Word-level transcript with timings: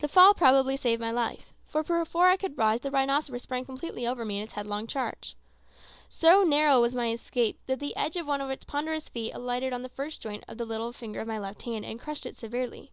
The 0.00 0.06
fall 0.08 0.34
probably 0.34 0.76
saved 0.76 1.00
my 1.00 1.10
life, 1.10 1.50
for 1.66 1.82
before 1.82 2.28
I 2.28 2.36
could 2.36 2.58
rise 2.58 2.80
the 2.82 2.90
rhinoceros 2.90 3.40
sprang 3.42 3.64
completely 3.64 4.06
over 4.06 4.22
me 4.22 4.36
in 4.36 4.42
its 4.42 4.52
headlong 4.52 4.86
charge. 4.86 5.34
So 6.10 6.42
narrow 6.42 6.78
was 6.82 6.94
my 6.94 7.10
escape 7.10 7.58
that 7.64 7.80
the 7.80 7.96
edge 7.96 8.16
of 8.16 8.26
one 8.26 8.42
of 8.42 8.50
its 8.50 8.66
ponderous 8.66 9.08
feet 9.08 9.32
alighted 9.32 9.72
on 9.72 9.80
the 9.80 9.88
first 9.88 10.20
joint 10.20 10.44
of 10.46 10.58
the 10.58 10.66
little 10.66 10.92
finger 10.92 11.20
of 11.20 11.26
my 11.26 11.38
left 11.38 11.62
hand, 11.62 11.86
and 11.86 11.98
crushed 11.98 12.26
it 12.26 12.36
severely. 12.36 12.92